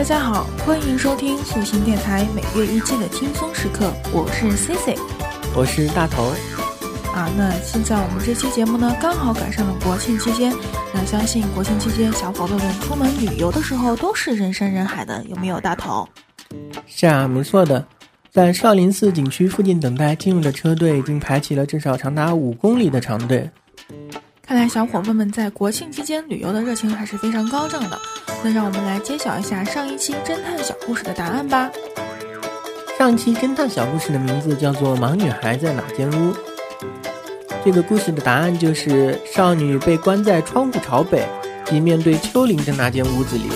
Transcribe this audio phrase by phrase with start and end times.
[0.00, 4.96] 大家好，欢迎收听素心电台每月一期的轻松时刻，我是 C C，
[5.54, 6.32] 我是大头。
[7.12, 10.54] 啊，那现在我们这期节目呢，刚好赶上了国庆期间。
[10.94, 16.08] 那相信国庆期间，小伙伴们出门旅游的时候都是人山人海的，有没有大头？
[16.86, 17.86] 是啊，没错的。
[18.32, 23.50] 在少林寺景区附近等待进入的车队已经排起了至少长达五公里的长队。
[24.40, 28.00] 看来小伙伴们在国庆期间旅游的热情还是非常高涨的。
[28.42, 31.70] 那让我们来揭晓一下上一期侦探小故事的答案吧。
[32.98, 36.32] 上期侦探小故事的名字叫做《盲女孩在哪间屋》。
[37.62, 41.26] 这个故事的答案就是少女被关在窗户朝北，
[41.66, 43.50] 即面对丘陵的那间屋子里。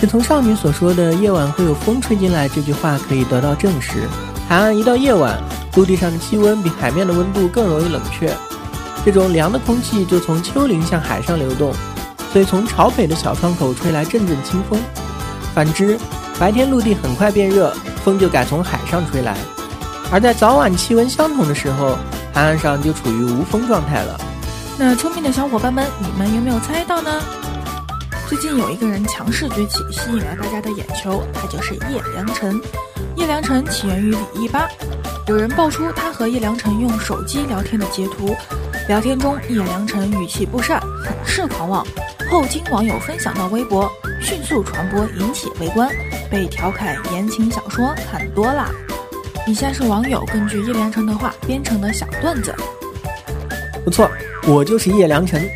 [0.00, 4.08] 这从少女所说的“夜晚会有风吹进来”这句话可以得到证实。
[4.48, 5.38] 海岸一到夜晚，
[5.76, 8.30] 陆地上的气温比海面的温度更容易冷却，
[9.04, 11.72] 这种凉的空气就从丘陵向海上流动，
[12.34, 14.76] 所以从朝北的小窗口吹来阵阵清风。
[15.54, 15.96] 反之，
[16.36, 17.72] 白天陆地很快变热，
[18.04, 19.36] 风就改从海上吹来。
[20.10, 21.96] 而在早晚气温相同的时候，
[22.32, 24.20] 海岸上就处于无风状态了。
[24.76, 27.22] 那聪明的小伙伴们，你们有没有猜到呢？
[28.26, 32.60] 最近有一个人强势崛起，吸引了大家的眼球，他就是叶良辰。
[33.14, 34.68] 叶良辰起源于李一吧，
[35.28, 38.34] 有人爆出他和叶良辰用手机聊天的截图，
[38.86, 41.86] 聊天中叶良辰语气不善，很是狂妄。
[42.30, 43.90] 后经网友分享到微博，
[44.20, 45.88] 迅速传播，引起围观，
[46.30, 48.70] 被调侃言情小说看多了。
[49.46, 52.54] 以下是网友根据叶良辰的话编成的小段子。
[53.86, 54.10] 不错，
[54.46, 55.48] 我就是叶良辰。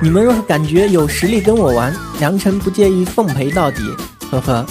[0.00, 3.82] 你们若是感觉有实力跟我玩，良辰不介意奉陪到底。
[4.30, 4.64] 呵呵，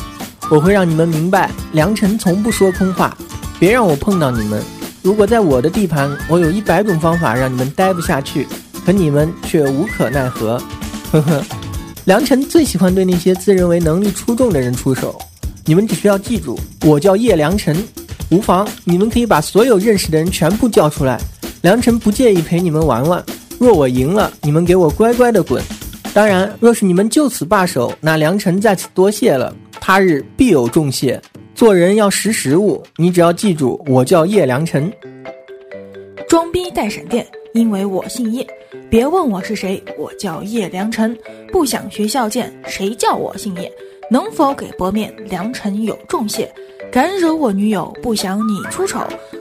[0.50, 3.14] 我会让你们明白，良辰从不说空话。
[3.60, 4.64] 别让我碰到你们。
[5.06, 8.48] 如果在我的地盘，我有一百种方法让你们待不下去，
[8.84, 10.60] 可你们却无可奈何。
[11.12, 11.44] 呵呵，
[12.06, 15.16] 良辰最喜欢对那些自认为能力出众的人出手。
[15.64, 17.78] 你们只需要记住，我叫叶良辰。
[18.32, 21.22] 无妨，你们可以把所有认识的人全部叫出来。
[21.62, 23.24] 良辰不介意陪你们玩玩。
[23.60, 25.62] 若我赢了，你们给我乖乖的滚。
[26.16, 29.56] 当然，若是你们就此罢手，那良辰在此多谢了。
[29.80, 31.22] 他日必有重谢。
[31.56, 34.92] 做人要识时务，你只要记住，我叫叶良辰。
[36.28, 38.46] 装逼带闪电，因为我姓叶。
[38.90, 41.18] 别问我是谁，我叫叶良辰。
[41.54, 43.72] 不想学校见，谁叫我姓叶？
[44.12, 45.16] 能否给薄面？
[45.30, 46.54] 良辰有重谢。
[46.92, 49.00] 敢惹我女友，不想你出丑。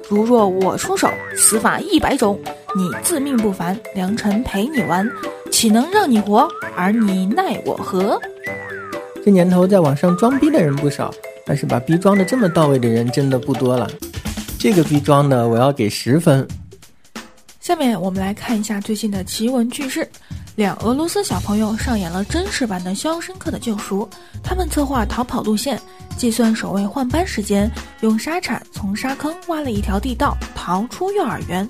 [0.08, 2.38] 如若我出手，死法一百种。
[2.76, 5.04] 你自命不凡，良辰陪你玩，
[5.50, 6.48] 岂能让你活？
[6.76, 8.20] 而你奈我何？
[9.24, 11.12] 这年头在网上装逼的人不少，
[11.46, 13.90] 但是把逼装的这么到位的人真的不多了。
[14.58, 16.46] 这个逼装的，我要给十分。
[17.60, 20.08] 下面我们来看一下最近的奇闻趣事。
[20.56, 24.08] 两俄罗斯小朋友上演了真实版的《肖申克的救赎》，
[24.42, 25.80] 他们策划逃跑路线。
[26.16, 27.68] 计算守卫换班时间，
[28.02, 31.68] 用沙铲从沙坑挖了一条地道，逃出幼儿园。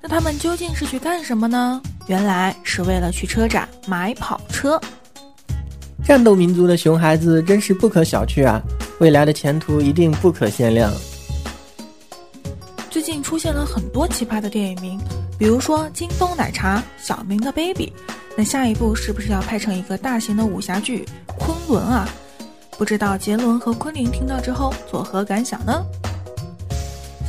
[0.00, 1.80] 那他们究竟是去干什么呢？
[2.06, 4.80] 原来是为了去车展买跑车。
[6.02, 8.62] 战斗民族的熊孩子真是不可小觑啊！
[9.02, 10.94] 未来的前途一定不可限量。
[12.88, 14.96] 最近出现了很多奇葩的电影名，
[15.36, 17.92] 比如说京东奶茶、小明的 baby。
[18.36, 21.04] 那下一步是不是要拍成一个大型的武侠剧
[21.36, 22.08] 《昆仑》啊？
[22.78, 25.84] 不知道杰伦和昆凌听到之后作何感想呢？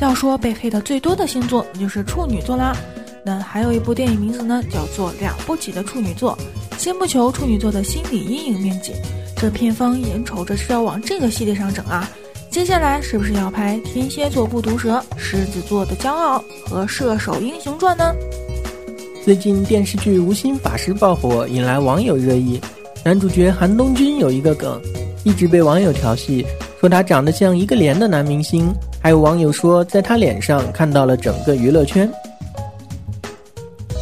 [0.00, 2.72] 要说被黑的最多的星座，那就是处女座啦。
[3.26, 6.38] 那还有一部电影名字呢，叫做《了不起的处女座》。
[6.78, 8.92] 先不求处女座的心理阴影面积，
[9.44, 12.10] 这片方眼瞅着是要往这个系列上整啊。
[12.50, 18.14] 接下来是不是要拍天蝎座不毒舌、狮子座的骄傲和射手英雄传呢？
[19.22, 22.58] 最近电视剧《无心法师》爆火，引来网友热议。
[23.04, 24.80] 男主角韩东君有一个梗。
[25.24, 26.46] 一直被网友调戏，
[26.80, 32.10] 说他长得像一个连的男明星，还有网友说在他脸上看到了整个娱乐圈。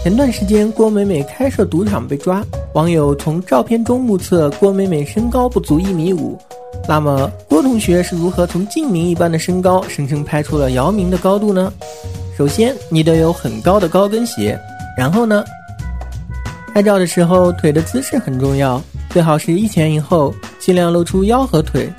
[0.05, 6.39] 前段时间郭美美开设赌场被抓，网友从照片中目测郭美美身高不足一米五，
[6.89, 11.71] 那么郭同学是如何从镜明一般的身高生生拍出了姚明的高度呢？
[12.37, 14.59] 首先你得有很高的高跟鞋，
[14.97, 15.45] 然后呢，
[16.73, 20.35] 拍照的时候腿的姿势很重要，最好是一前一后。
[20.59, 21.93] 尽量露出腰和腿，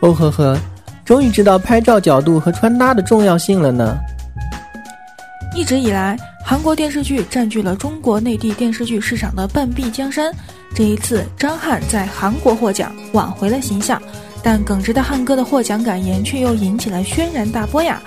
[0.00, 0.58] 哦呵呵，
[1.04, 3.98] 终于知道拍照角度和穿搭的重要性了呢。
[5.54, 6.16] 一直以来，
[6.48, 10.34] 韩国电视剧占据了中国内地电视剧市场的半壁江山。
[10.74, 14.00] 这一次，张翰在韩国获奖，挽回了形象，
[14.42, 18.02] 但耿直的汉哥的获奖感言却又引起了轩然大波呀！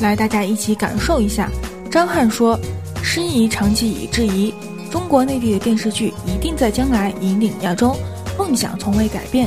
[0.00, 1.50] 来，大家一起感受一下。
[1.90, 2.58] 张翰说
[3.04, 4.54] ：“师夷长期以质疑，
[4.90, 7.94] 中国内地的电视剧一定在将来引领亚洲。”
[8.38, 9.46] 梦想从未改变，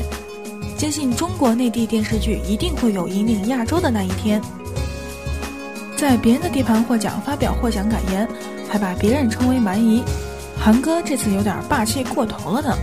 [0.78, 4.40] 坚信中国内地电视剧一定会有引领亚洲的那一天。
[6.02, 8.28] 在别人的地盘获奖，发表获奖感言，
[8.68, 10.02] 还把别人称为蛮夷，
[10.58, 12.76] 韩哥这次有点霸气过头了呢。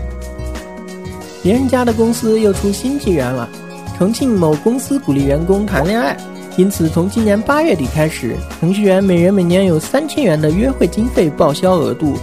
[1.43, 3.49] 别人家的公司又出新纪元了，
[3.99, 6.17] 重庆某公司鼓励员工谈恋爱，
[6.57, 12.17] 因此从今年八月底开始，程序员每人每年有三千元的约会经费报销额度。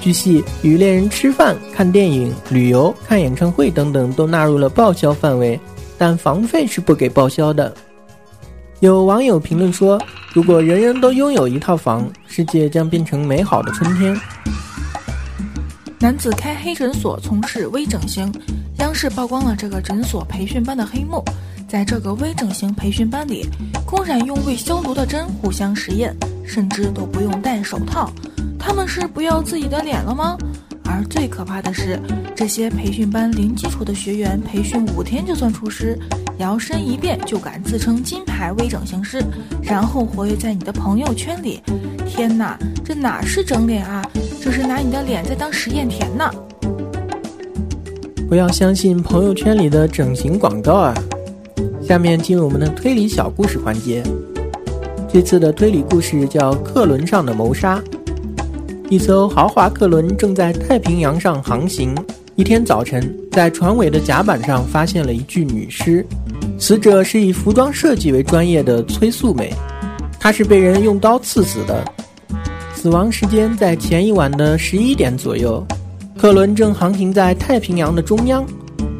[0.00, 5.60] 据悉，与恋人吃饭、看电影、旅游、看演唱会等等都纳入了报销范围，
[5.96, 7.72] 但房费是不给报销的。
[8.80, 10.00] 有网友评论说
[10.32, 14.18] ：“如果人人都拥有一套房，世界将变成美好的春天。”
[16.00, 18.32] 男子开黑诊所从事微整形，
[18.78, 21.22] 央视曝光了这个诊所培训班的黑幕。
[21.68, 23.46] 在这个微整形培训班里，
[23.84, 28.10] 公然用未消毒的针互相实验，甚至都不用戴手套。
[28.58, 30.38] 他们是不要自己的脸了吗？
[30.84, 32.00] 而最可怕的是，
[32.34, 35.96] 这些培训班零基础的学员，培训五天就算出师，
[36.40, 39.22] 摇身一变就敢自称金牌微整形师，
[39.62, 41.60] 然后活跃在你的朋友圈里。
[42.06, 44.02] 天哪，这哪是整脸啊？
[44.40, 46.30] 这是拿你的脸在当实验田呢！
[48.26, 50.94] 不要相信朋友圈里的整形广告啊！
[51.86, 54.02] 下面进入我们的推理小故事环节。
[55.12, 57.78] 这次的推理故事叫《客轮上的谋杀》。
[58.88, 61.94] 一艘豪华客轮正在太平洋上航行。
[62.34, 66.06] 一天早晨，在船尾的甲板上发现了一具女尸，
[66.60, 69.50] 死者是以服装设计为专业的崔素美，
[70.20, 71.82] 她是被人用刀刺死的，
[72.74, 75.66] 死亡时间在前一晚的十一点左右。
[76.18, 78.44] 客轮正航行在太平洋的中央，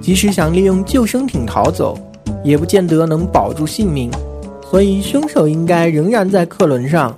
[0.00, 1.96] 即使想利用救生艇逃走，
[2.42, 4.10] 也不见得能保住性命，
[4.70, 7.14] 所以凶手应该仍然在客轮上。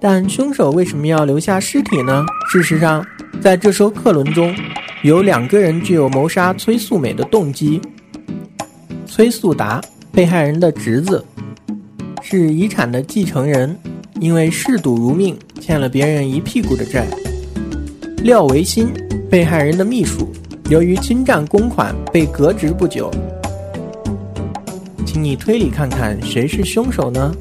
[0.00, 2.26] 但凶手为什么要留下尸体呢？
[2.50, 3.06] 事实上，
[3.40, 4.52] 在这艘客轮中，
[5.04, 7.80] 有两个人具有谋杀崔素美的动机。
[9.12, 11.22] 崔素达，被害人的侄子，
[12.22, 13.76] 是遗产的继承人，
[14.20, 17.08] 因为嗜赌如命，欠了别人一屁股的债。
[18.18, 18.88] 廖维新，
[19.28, 20.30] 被害人的秘书，
[20.70, 23.10] 由于侵占公款被革职不久。
[25.04, 27.34] 请你推理看看，谁是凶手呢？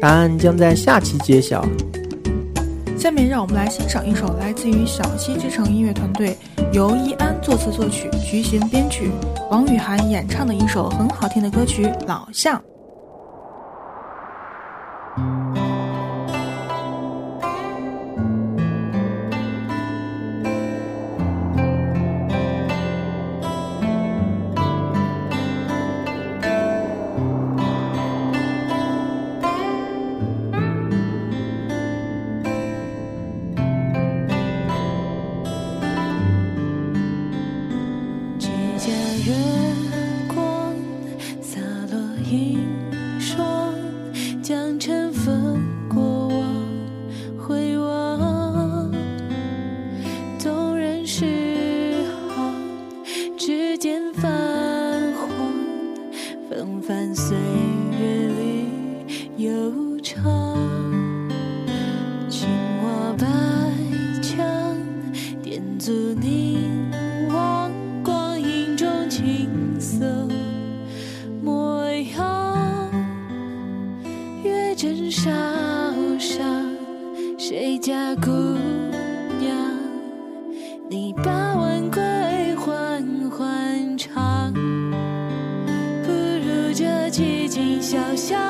[0.00, 1.62] 答案将在下期揭晓。
[2.96, 6.34] 下面让我们来欣赏一首来自于小溪之城音乐团队，
[6.72, 9.10] 由易安作词作曲、徐行编曲、
[9.50, 12.56] 王雨涵演唱的一首很好听的歌曲《老巷》。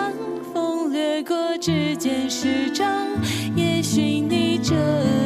[0.00, 0.12] 当
[0.54, 2.88] 风掠过指尖，时长。
[3.54, 4.74] 也许你这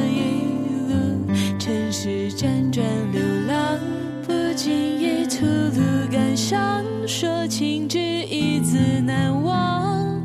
[0.08, 0.50] 一
[0.88, 3.78] 路尘世辗转，流浪，
[4.26, 10.20] 不经意吐露感伤，说情之一字难忘。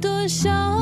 [0.00, 0.73] 多少。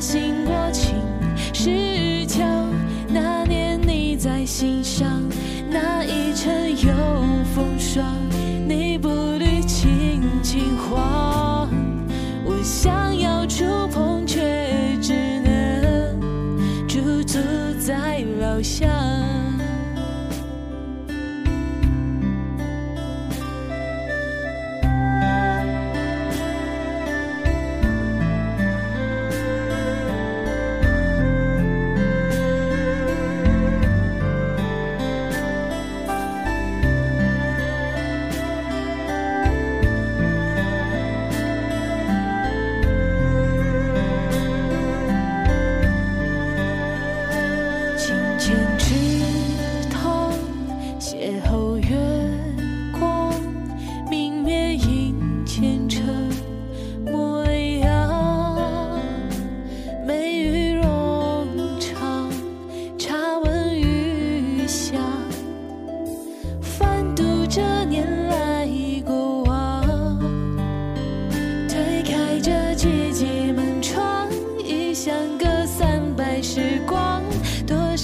[0.00, 0.25] 心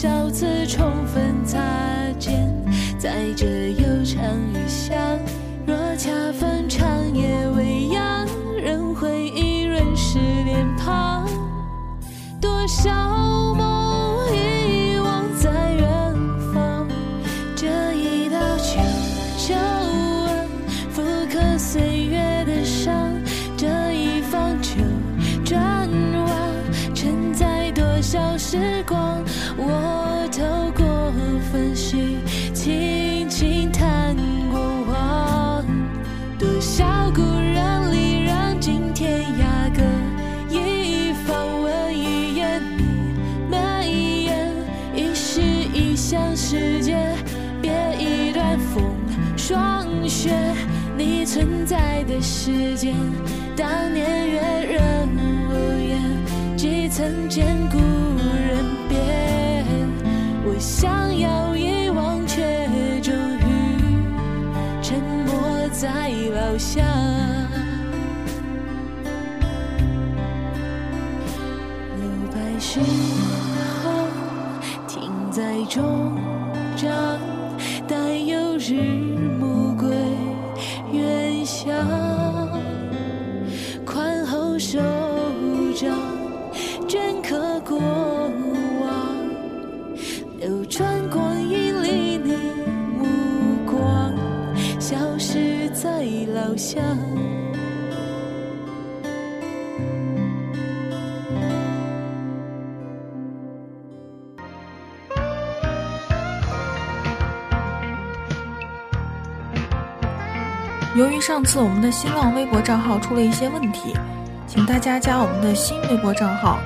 [0.03, 1.61] 少次充分擦
[2.19, 2.53] 肩，
[2.99, 4.21] 在这悠长
[4.53, 4.99] 雨巷。
[5.65, 8.27] 若恰逢长夜未央，
[8.61, 11.25] 仍回忆润湿脸庞。
[12.41, 12.91] 多少
[51.67, 52.95] 在的时间，
[53.57, 55.09] 当年月人
[55.49, 58.97] 无言，几曾见故人别。
[60.45, 62.43] 我想要遗忘，却
[63.01, 63.45] 终于
[64.83, 66.85] 沉默在老乡。
[71.97, 72.81] 留白石
[73.83, 74.07] 后，
[74.87, 76.17] 停在终
[76.77, 77.19] 章，
[77.89, 79.12] 待有日
[96.63, 96.81] 老乡。
[110.95, 113.95] 由于上次我们的新浪微博账号出了一些问题，
[114.47, 116.61] 请大家加我们的新微博账号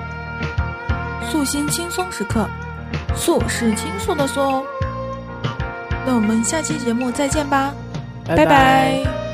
[1.30, 2.46] “素心轻松时刻”，
[3.16, 4.62] 素是倾诉的素哦。
[6.04, 7.72] 那我们下期节目再见吧，
[8.26, 9.25] 拜拜拜